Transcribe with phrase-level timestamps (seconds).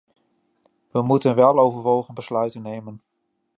[0.91, 3.01] We moeten weloverwogen besluiten nemen.